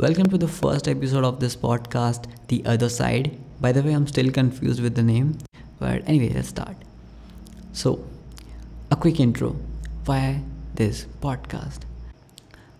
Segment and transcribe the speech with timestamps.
[0.00, 3.36] Welcome to the first episode of this podcast, The Other Side.
[3.60, 5.38] By the way, I'm still confused with the name,
[5.80, 6.76] but anyway, let's start.
[7.72, 8.06] So,
[8.92, 9.56] a quick intro
[10.04, 10.42] why
[10.76, 11.80] this podcast?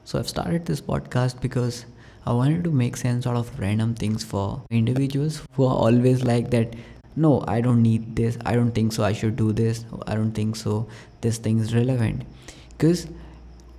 [0.04, 1.86] So, I've started this podcast because
[2.24, 6.52] I wanted to make sense out of random things for individuals who are always like
[6.52, 6.77] that.
[7.16, 8.38] No, I don't need this.
[8.46, 9.02] I don't think so.
[9.02, 9.84] I should do this.
[10.06, 10.87] I don't think so.
[11.20, 12.23] This thing is relevant.
[12.69, 13.09] Because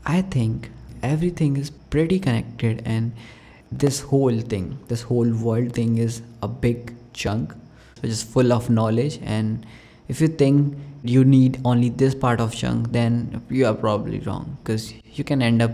[0.06, 0.72] I think
[1.04, 3.12] everything is pretty connected and
[3.72, 7.54] this whole thing this whole world thing is a big chunk
[8.02, 9.20] which is full of knowledge.
[9.24, 9.66] And
[10.08, 14.58] if you think you need only this part of chunk then you are probably wrong
[14.62, 15.72] because you can end up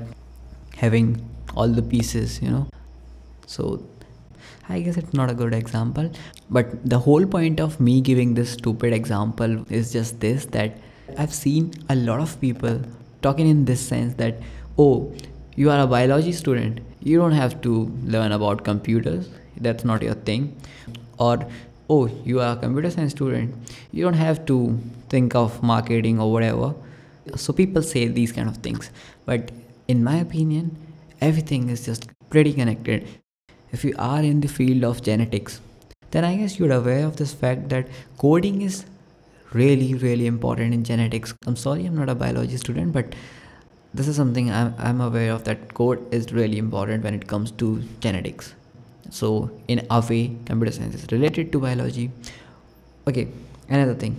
[0.76, 2.68] having all the pieces you know.
[3.48, 3.84] So
[4.68, 6.10] i guess it's not a good example
[6.50, 10.76] but the whole point of me giving this stupid example is just this that
[11.20, 12.82] i've seen a lot of people
[13.22, 14.42] talking in this sense that
[14.78, 15.14] oh
[15.56, 17.74] you are a biology student you don't have to
[18.04, 20.56] learn about computers that's not your thing.
[21.18, 21.48] Or
[21.90, 23.54] oh you are a computer science student
[23.92, 24.78] you don't have to
[25.10, 26.74] think of marketing or whatever.
[27.36, 28.90] So people say these kind of things
[29.26, 29.52] but
[29.88, 30.76] in my opinion
[31.22, 33.08] everything is just pretty connected.
[33.72, 35.62] If you are in the field of genetics
[36.12, 37.88] then i guess you're aware of this fact that
[38.18, 38.86] coding is
[39.54, 41.34] really really important in genetics.
[41.46, 43.16] I'm sorry i'm not a biology student but
[43.96, 47.52] this is something I'm, I'm aware of that code is really important when it comes
[47.64, 48.54] to genetics.
[49.10, 52.12] So in a way computer science is related to biology.
[53.08, 53.28] Okay
[53.70, 54.18] another thing.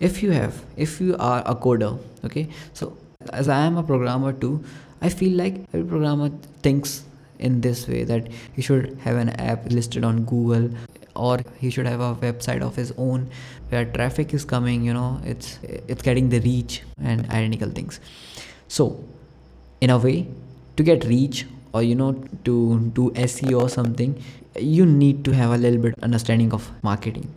[0.00, 2.96] If you have if you are a coder okay so
[3.32, 4.52] as i am a programmer too
[5.00, 6.30] i feel like every programmer
[6.62, 7.04] thinks
[7.38, 10.68] in this way that he should have an app listed on google
[11.16, 13.28] or he should have a website of his own
[13.68, 18.00] where traffic is coming you know it's it's getting the reach and identical things
[18.68, 19.04] so
[19.80, 20.26] in a way
[20.76, 22.12] to get reach or you know
[22.44, 24.14] to do seo or something
[24.58, 27.34] you need to have a little bit understanding of marketing.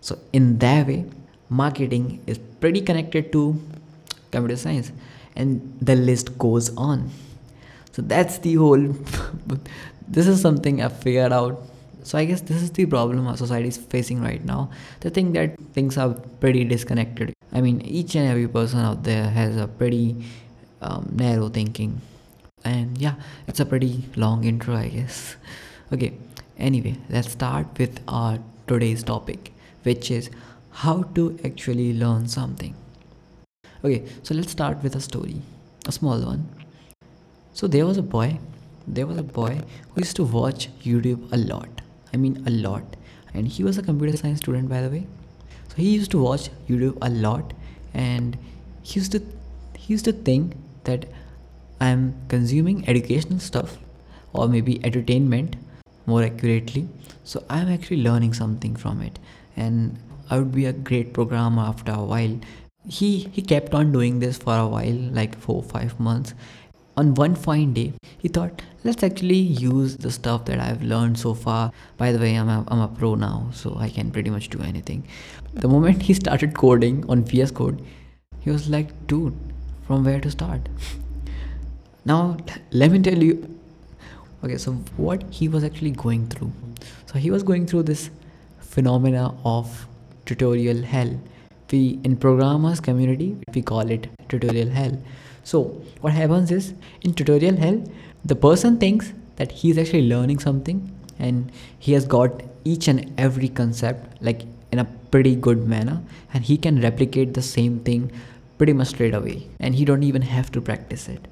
[0.00, 1.04] So in that way
[1.48, 3.60] marketing is pretty connected to
[4.30, 4.92] computer science
[5.36, 7.10] and the list goes on.
[7.92, 8.78] So that's the whole
[10.08, 11.62] this is something i figured out.
[12.02, 14.70] So i guess this is the problem our society is facing right now.
[15.00, 17.34] The thing that things are pretty disconnected.
[17.52, 20.24] I mean each and every person out there has a pretty
[20.80, 22.00] um, narrow thinking.
[22.64, 23.14] And yeah
[23.46, 25.36] it's a pretty long intro i guess.
[25.92, 26.12] Okay
[26.58, 29.52] anyway let's start with our today's topic
[29.84, 30.30] which is
[30.70, 32.74] how to actually learn something.
[33.84, 35.42] Okay so let's start with a story
[35.86, 36.48] a small one.
[37.54, 38.38] So there was a boy
[38.86, 39.60] there was a boy
[39.90, 42.96] who used to watch youtube a lot i mean a lot.
[43.34, 45.06] And he was a computer science student by the way.
[45.68, 47.52] So he used to watch youtube a lot
[47.94, 48.36] and
[48.82, 49.22] he used to
[49.76, 50.56] he used to think
[50.88, 51.06] that
[51.80, 53.78] I'm consuming educational stuff
[54.32, 55.56] or maybe entertainment
[56.06, 56.88] more accurately.
[57.24, 59.18] So I'm actually learning something from it
[59.56, 59.98] and
[60.30, 62.38] I would be a great programmer after a while.
[62.86, 66.34] He he kept on doing this for a while, like four five months.
[67.00, 71.32] On one fine day, he thought, let's actually use the stuff that I've learned so
[71.42, 71.70] far.
[71.96, 74.60] By the way, I'm a, I'm a pro now, so I can pretty much do
[74.70, 75.04] anything.
[75.54, 77.84] The moment he started coding on VS Code,
[78.40, 79.38] he was like, dude,
[79.88, 80.68] from where to start.
[82.04, 82.36] Now
[82.70, 83.34] let me tell you
[84.44, 84.72] okay so
[85.04, 86.52] what he was actually going through.
[87.06, 88.10] So he was going through this
[88.60, 89.86] phenomena of
[90.26, 91.14] tutorial hell.
[91.72, 94.92] We in programmers community we call it tutorial hell.
[95.42, 95.64] So
[96.02, 97.82] what happens is in tutorial hell
[98.24, 100.80] the person thinks that he's actually learning something
[101.18, 106.02] and he has got each and every concept like in a pretty good manner
[106.34, 108.10] and he can replicate the same thing
[108.58, 111.26] pretty much straight away and he don't even have to practice it.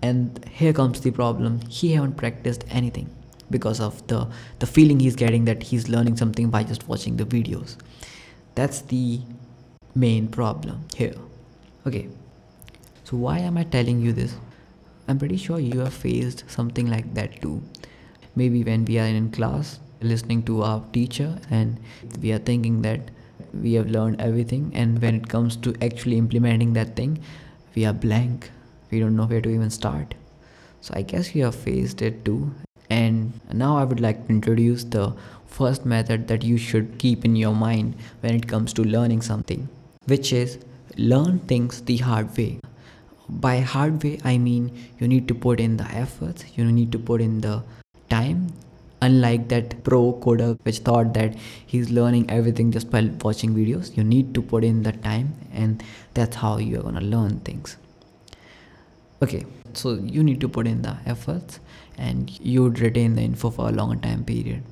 [0.00, 1.60] And here comes the problem.
[1.68, 3.10] He haven't practiced anything
[3.50, 4.26] because of the
[4.60, 7.76] the feeling he's getting that he's learning something by just watching the videos.
[8.54, 9.20] That's the
[9.94, 11.14] main problem here.
[11.86, 12.08] Okay.
[13.04, 14.34] So why am i telling you this?
[15.08, 17.62] I'm pretty sure you have faced something like that too.
[18.34, 21.78] Maybe when we are in class listening to our teacher and
[22.20, 23.10] we are thinking that
[23.52, 24.70] we have learned everything.
[24.74, 27.20] And when it comes to actually implementing that thing
[27.74, 28.50] we are blank.
[28.90, 30.14] We don't know where to even start.
[30.80, 32.50] So i guess you have faced it too.
[32.90, 35.12] And now i would like to introduce the
[35.46, 39.68] first method that you should keep in your mind when it comes to learning something
[40.06, 40.58] which is
[40.96, 42.58] learn things the hard way.
[43.28, 46.98] By hard way i mean you need to put in the efforts you need to
[46.98, 47.62] put in the
[48.10, 48.41] time
[49.06, 51.36] unlike that pro coder which thought that
[51.72, 55.82] he's learning everything just by watching videos you need to put in the time and
[56.14, 57.76] that's how you're going to learn things.
[59.22, 59.44] Okay
[59.74, 61.60] so you need to put in the efforts
[61.96, 64.62] and you would retain the info for a longer time period.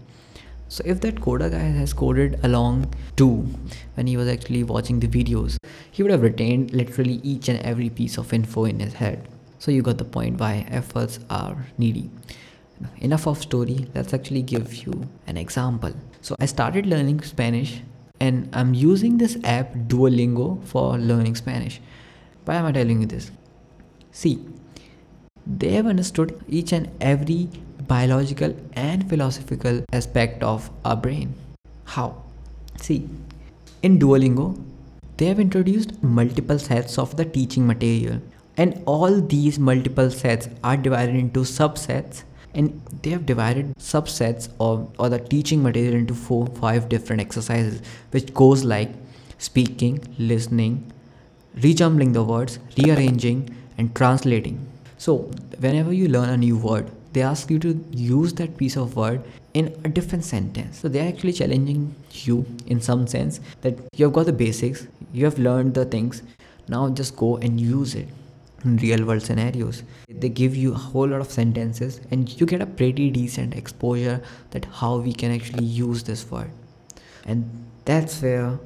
[0.68, 3.48] So if that coder guy has coded along too
[3.94, 5.56] when he was actually watching the videos
[5.90, 9.28] he would have retained literally each and every piece of info in his head.
[9.58, 12.08] So you got the point why efforts are needy
[12.98, 13.86] enough of story.
[13.94, 15.92] Let's actually give you an example.
[16.22, 17.80] So i started learning spanish
[18.20, 21.80] and i'm using this app duolingo for learning spanish.
[22.44, 23.30] Why am i telling you this?
[24.12, 24.46] See
[25.46, 27.48] they have understood each and every
[27.88, 31.34] biological and philosophical aspect of our brain.
[31.84, 32.22] How?
[32.76, 33.08] See
[33.82, 34.62] in duolingo
[35.16, 38.20] they have introduced multiple sets of the teaching material.
[38.56, 42.24] And all these multiple sets are divided into subsets
[42.54, 47.80] and they have divided subsets of or the teaching material into four five different exercises
[48.10, 48.90] which goes like
[49.38, 50.92] speaking listening
[51.62, 53.48] rejumbling the words rearranging
[53.78, 54.66] and translating.
[54.98, 58.94] So whenever you learn a new word they ask you to use that piece of
[58.94, 59.22] word
[59.52, 60.78] in a different sentence.
[60.78, 65.24] So they're actually challenging you in some sense that you have got the basics you
[65.24, 66.22] have learned the things
[66.68, 68.08] now just go and use it
[68.64, 69.82] real world scenarios.
[70.08, 74.22] They give you a whole lot of sentences and you get a pretty decent exposure
[74.50, 76.50] that how we can actually use this word.
[77.26, 77.48] And
[77.84, 78.58] that's where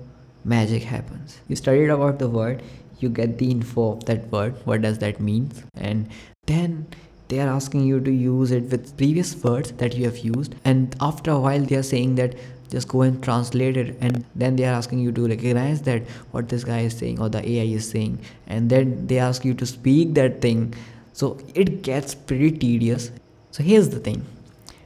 [0.45, 1.41] magic happens.
[1.49, 2.63] You studied about the word
[3.01, 5.51] you get the info of that word what does that mean?
[5.77, 6.09] And
[6.47, 6.87] then
[7.29, 10.55] they are asking you to use it with previous words that you have used.
[10.65, 12.35] And after a while they are saying that
[12.75, 16.49] just go and translate it and then they are asking you to recognize that what
[16.49, 19.67] this guy is saying or the ai is saying and then they ask you to
[19.73, 20.75] speak that thing.
[21.13, 23.11] So it gets pretty tedious.
[23.53, 24.25] So here's the thing.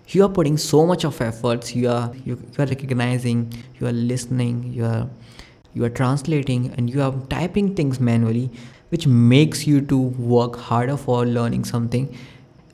[0.08, 3.40] You are putting so much of efforts you are you, you are recognizing
[3.78, 5.06] you are listening you are
[5.74, 8.50] you are translating and you are typing things manually
[8.88, 9.98] which makes you to
[10.34, 12.08] work harder for learning something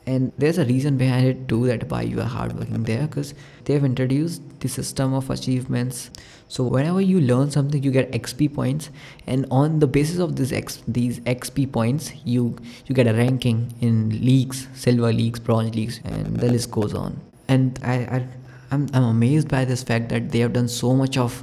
[0.06, 3.33] and there's a reason behind it too that why you are hardworking there because
[3.65, 6.11] they've introduced the system of achievements.
[6.49, 8.91] So whenever you learn something you get xp points.
[9.27, 12.56] And on the basis of this x these xp points you
[12.87, 17.19] you get a ranking in leagues silver leagues bronze leagues and the list goes on.
[17.49, 18.29] And i, I
[18.71, 21.43] I'm, I'm amazed by this fact that they have done so much of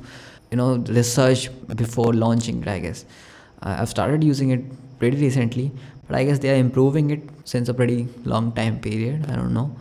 [0.51, 3.05] you know research before launching i guess.
[3.63, 4.63] I've started using it
[4.99, 5.71] pretty recently
[6.11, 9.25] but i guess they are improving it since a pretty long time period.
[9.29, 9.73] I don't know.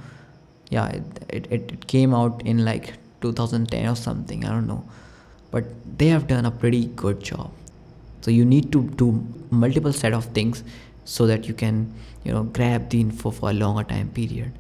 [0.71, 4.45] Yeah it, it, it came out in like 2010 or something.
[4.45, 4.85] I don't know.
[5.51, 5.65] But
[5.99, 7.51] they have done a pretty good job.
[8.21, 10.63] So you need to do multiple set of things
[11.05, 11.93] so that you can
[12.25, 14.53] you know grab the info for a longer time period.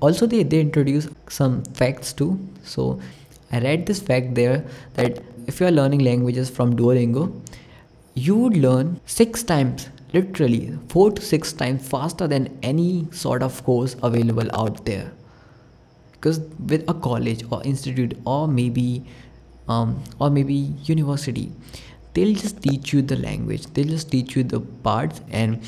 [0.00, 2.38] Also they, they introduce some facts too.
[2.62, 3.00] So
[3.52, 4.64] i read this fact there
[4.94, 7.24] that if you are learning languages from duolingo
[8.14, 13.62] you would learn six times literally four to six times faster than any sort of
[13.64, 15.12] course available out there.
[16.12, 16.40] Because
[16.72, 19.04] with a college or institute or maybe
[19.68, 21.50] um, or maybe university
[22.12, 25.60] they'll just teach you the language they'll just teach you the parts and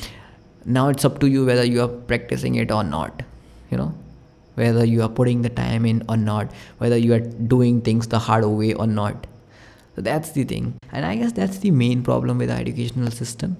[0.64, 3.22] now it's up to you whether you are practicing it or not
[3.70, 3.94] you know?
[4.54, 8.18] Whether you are putting the time in or not whether you are doing things the
[8.18, 9.26] hard way or not.
[9.94, 10.74] So that's the thing.
[10.92, 13.58] And i guess that's the main problem with the educational system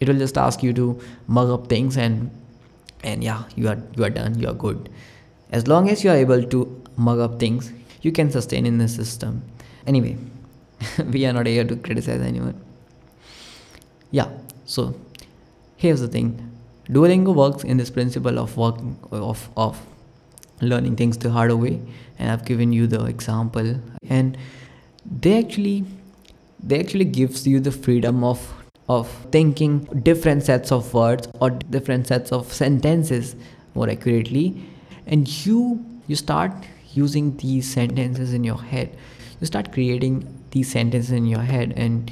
[0.00, 2.30] it will just ask you to mug up things and
[3.02, 4.88] and yeah you are you are done you are good.
[5.50, 7.72] As long as you are able to mug up things
[8.02, 9.42] you can sustain in the system.
[9.86, 10.16] Anyway
[11.12, 12.60] we are not here to criticize anyone.
[14.10, 14.30] Yeah
[14.64, 14.94] so
[15.76, 16.50] here's the thing.
[16.88, 19.80] Duolingo works in this principle of working of of
[20.60, 21.80] learning things the harder way
[22.18, 23.80] and i've given you the example.
[24.08, 24.38] And
[25.04, 25.84] they actually
[26.62, 32.06] they actually gives you the freedom of of thinking different sets of words or different
[32.06, 33.34] sets of sentences
[33.74, 34.62] more accurately.
[35.06, 36.52] And you you start
[36.92, 38.96] using these sentences in your head.
[39.40, 42.10] You start creating these sentences in your head and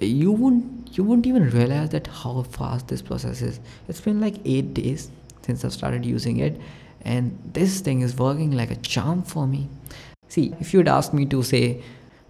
[0.00, 3.60] you won't you won't even realize that how fast this process is.
[3.88, 5.10] It's been like 8 days
[5.42, 6.58] since i've started using it
[7.02, 9.68] and this thing is working like a charm for me.
[10.28, 11.82] See if you'd ask me to say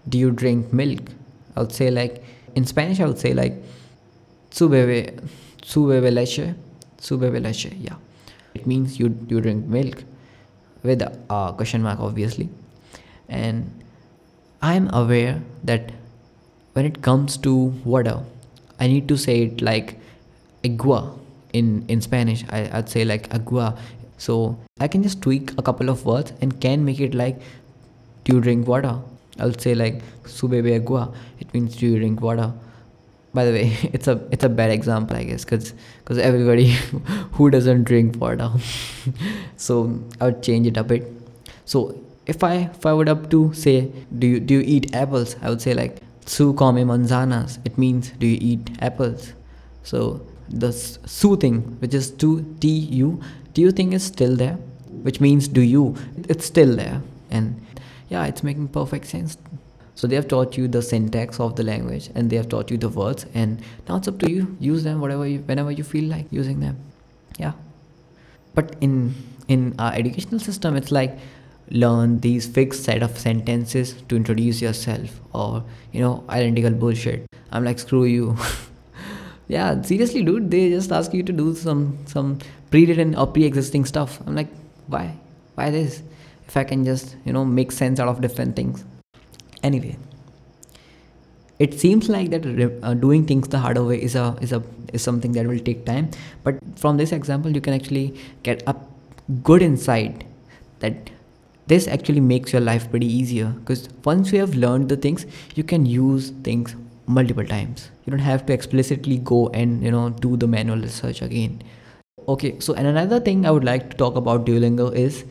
[0.09, 1.11] do you drink milk?
[1.55, 2.23] I would say like
[2.55, 3.53] in Spanish, I would say like
[4.51, 5.17] su bebe,
[5.63, 6.55] su bebe leche,
[6.97, 7.71] su bebe leche.
[7.79, 7.95] Yeah,
[8.53, 10.03] it means you you drink milk
[10.83, 12.49] with a question mark, obviously.
[13.27, 13.83] And
[14.61, 15.91] I'm aware that
[16.73, 18.19] when it comes to water,
[18.79, 19.99] I need to say it like
[20.63, 21.13] agua
[21.53, 22.45] in in Spanish.
[22.49, 23.77] I, I'd say like agua.
[24.17, 27.41] So I can just tweak a couple of words and can make it like
[28.23, 28.93] do you drink water
[29.39, 31.13] I'll say like su bebe agua.
[31.39, 32.53] It means do you drink water.
[33.35, 33.65] by the way
[33.95, 36.67] it's a it's a bad example i guess because because everybody
[37.37, 38.49] who doesn't drink water
[39.67, 39.77] so
[40.19, 41.11] i would change it a bit.
[41.65, 41.79] So
[42.33, 43.75] if i if i would up to say
[44.19, 45.35] do you do you eat apples?
[45.41, 47.57] I would say like su come manzanas.
[47.65, 49.33] It means do you eat apples?
[49.83, 52.29] So the su thing which is to
[52.65, 53.19] t u
[53.53, 54.57] do you think is still there
[55.07, 55.83] which means do you?
[56.29, 57.61] It's still there and
[58.15, 59.37] yeah it's making perfect sense.
[59.99, 62.77] So they have taught you the syntax of the language and they have taught you
[62.85, 64.41] the words and now it's up to you.
[64.71, 66.77] Use them whatever you whenever you feel like using them.
[67.45, 67.53] Yeah.
[68.59, 68.99] But in
[69.55, 71.17] in our educational system it's like
[71.83, 77.25] learn these fixed set of sentences to introduce yourself or you know identical bullshit.
[77.51, 78.37] I'm like screw you.
[79.53, 81.81] Yeah seriously dude they just ask you to do some
[82.11, 82.29] some
[82.71, 84.19] pre-written or pre-existing stuff.
[84.25, 84.53] I'm like
[84.95, 85.05] why?
[85.59, 86.01] Why this
[86.47, 88.83] if i can just you know make sense out of different things.
[89.63, 89.97] Anyway
[91.59, 92.45] it seems like that
[92.83, 94.61] uh, doing things the harder way is a is a
[94.93, 96.09] is something that will take time.
[96.43, 98.75] But from this example you can actually get a
[99.43, 100.25] good insight
[100.79, 101.09] that
[101.67, 103.47] this actually makes your life pretty easier.
[103.59, 105.25] Because once you have learned the things
[105.55, 106.75] you can use things
[107.07, 107.89] multiple times.
[108.05, 111.61] You don't have to explicitly go and you know do the manual research again.
[112.27, 115.23] Okay so and another thing i would like to talk about duolingo is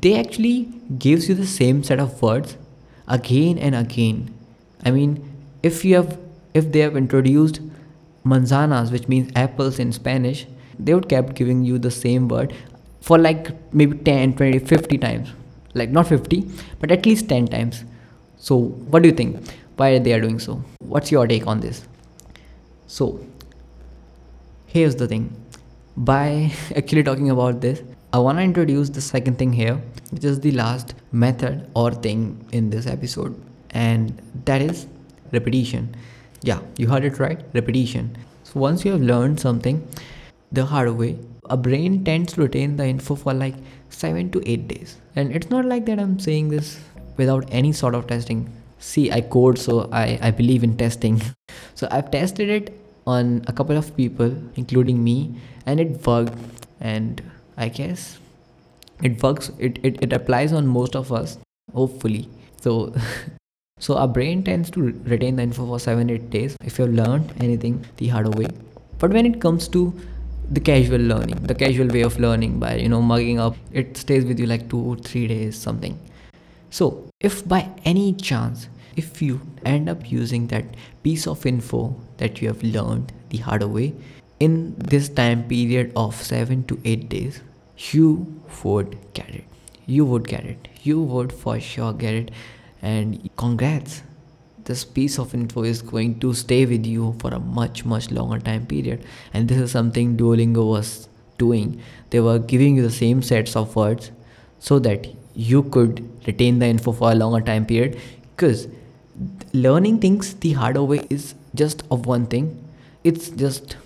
[0.00, 2.56] they actually gives you the same set of words
[3.08, 4.34] again and again.
[4.84, 5.12] I mean,
[5.62, 6.18] if you have
[6.54, 7.60] if they have introduced
[8.24, 10.46] manzanas, which means apples in Spanish,
[10.78, 12.54] they would kept giving you the same word
[13.00, 15.32] for like maybe 10, 20, 50 times.
[15.74, 16.50] Like not 50,
[16.80, 17.84] but at least 10 times.
[18.38, 19.46] So what do you think?
[19.76, 20.62] Why they are doing so?
[20.78, 21.86] What's your take on this?
[22.86, 23.20] So
[24.66, 25.30] here's the thing.
[25.96, 27.82] By actually talking about this,
[28.12, 32.46] I want to introduce the second thing here, which is the last method or thing
[32.52, 33.34] in this episode,
[33.70, 34.86] and that is
[35.32, 35.94] repetition.
[36.42, 38.16] Yeah, you heard it right repetition.
[38.44, 39.86] So, once you have learned something
[40.52, 41.18] the hard way,
[41.50, 43.54] a brain tends to retain the info for like
[43.90, 44.98] seven to eight days.
[45.16, 46.78] And it's not like that I'm saying this
[47.16, 48.52] without any sort of testing.
[48.78, 51.20] See, I code, so I, I believe in testing.
[51.74, 55.34] so, I've tested it on a couple of people, including me,
[55.66, 56.34] and it worked.
[56.80, 57.20] And
[57.56, 58.18] I guess.
[59.02, 61.38] It works it, it, it applies on most of us
[61.72, 62.28] hopefully.
[62.60, 62.94] So
[63.78, 66.56] so our brain tends to retain the info for 7 8 days.
[66.64, 68.48] If you've learned anything the harder way.
[68.98, 69.92] But when it comes to
[70.50, 74.24] the casual learning the casual way of learning by you know mugging up it stays
[74.24, 75.98] with you like 2 or 3 days something.
[76.70, 80.64] So if by any chance if you end up using that
[81.02, 83.94] piece of info that you have learned the harder way
[84.38, 87.40] in this time period of 7 to 8 days
[87.92, 88.08] you
[88.64, 89.44] would get it
[89.86, 92.30] you would get it you would for sure get it
[92.82, 94.02] and congrats.
[94.64, 98.38] This piece of info is going to stay with you for a much much longer
[98.38, 99.04] time period.
[99.32, 101.80] And this is something duolingo was doing.
[102.10, 104.10] They were giving you the same sets of words
[104.58, 107.98] so that you could retain the info for a longer time period.
[108.34, 108.68] Because
[109.52, 112.50] learning things the harder way is just of one thing.
[113.04, 113.76] It's just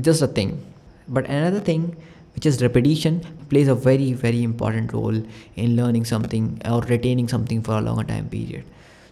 [0.00, 0.64] just a thing.
[1.08, 1.96] But another thing
[2.34, 5.20] which is repetition plays a very very important role
[5.56, 8.64] in learning something or retaining something for a longer time period.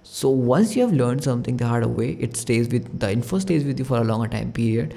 [0.02, 3.64] So once you have learned something the harder way it stays with the info stays
[3.64, 4.94] with you for a longer time period.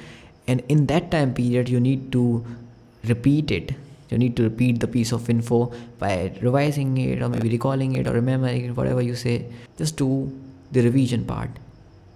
[0.48, 2.46] And in that time period you need to
[3.06, 3.74] repeat it.
[4.10, 8.08] You need to repeat the piece of info by revising it or maybe recalling it
[8.08, 9.46] or remembering it whatever you say
[9.78, 10.32] just do
[10.72, 11.50] the revision part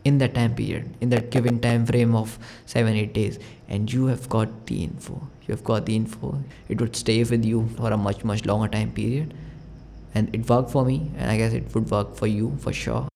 [0.05, 4.07] in that time period in that given time frame of 7 8 days and you
[4.07, 5.21] have got the info.
[5.47, 6.41] You have got the info.
[6.69, 9.33] It would stay with you for a much much longer time period.
[10.15, 13.07] And it worked for me and i guess it would work for you for sure.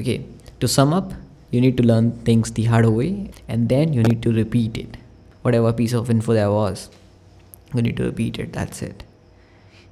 [0.00, 0.24] Okay
[0.60, 1.12] to sum up
[1.50, 4.96] you need to learn things the hard way and then you need to repeat it.
[5.42, 6.90] Whatever piece of info there was
[7.74, 8.52] you need to repeat it.
[8.52, 9.04] That's it.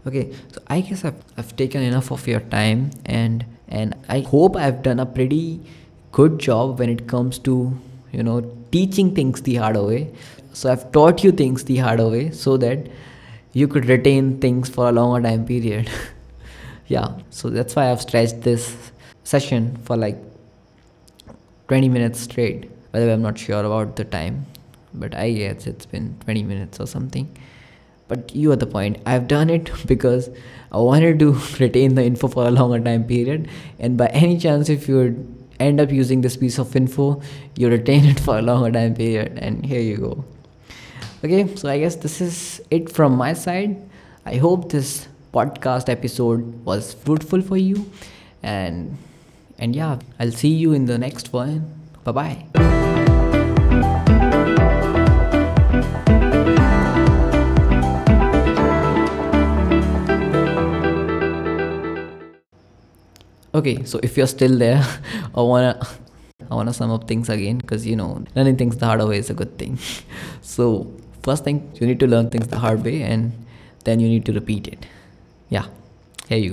[0.07, 4.57] Okay so i guess i've, I've taken enough of your time and and i hope
[4.57, 5.63] i've done a pretty
[6.17, 7.55] good job when it comes to
[8.13, 8.39] you know
[8.71, 10.03] teaching things the harder way.
[10.59, 12.89] So i've taught you things the harder way so that
[13.61, 15.91] you could retain things for a longer time period.
[16.87, 18.65] Yeah so that's why i've stretched this
[19.31, 20.19] session for like
[21.69, 22.71] 20 minutes straight.
[22.93, 24.45] By the way i'm not sure about the time
[25.03, 27.27] but i guess it's been 20 minutes or something.
[28.07, 28.99] But you are the point.
[29.07, 30.29] I've done it because
[30.73, 31.33] i wanted to
[31.65, 33.49] retain the info for a longer time period.
[33.79, 35.15] And by any chance if you're
[35.65, 37.21] end up using this piece of info
[37.57, 40.25] you retain it for a longer time period and here you go.
[41.25, 43.77] Okay so i guess this is it from my side.
[44.27, 47.91] I hope this podcast episode was fruitful for you
[48.43, 48.97] and
[49.59, 51.71] and yeah i'll see you in the next one.
[52.05, 52.84] Bye bye
[63.55, 64.85] Okay, so if you're still there,
[65.35, 65.81] I wanna
[66.51, 69.31] I wanna sum up things again because you know learning things the hard way is
[69.31, 69.79] a good thing.
[70.43, 70.93] so
[71.23, 73.33] first thing you need to learn things the hard way and
[73.85, 74.87] then you need to repeat it.
[75.51, 75.67] Yeah,
[76.29, 76.53] here you go.